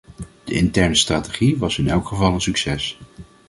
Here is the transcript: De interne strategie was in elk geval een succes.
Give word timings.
De 0.43 0.53
interne 0.53 0.95
strategie 0.95 1.57
was 1.57 1.77
in 1.77 1.87
elk 1.87 2.07
geval 2.07 2.33
een 2.33 2.41
succes. 2.41 2.99